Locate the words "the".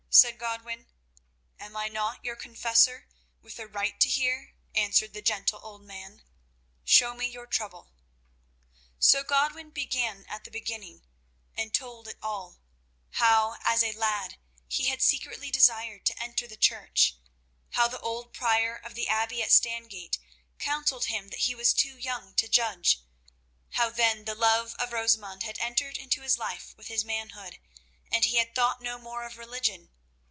5.13-5.21, 10.43-10.51, 16.45-16.57, 17.87-18.01, 18.95-19.07, 24.25-24.35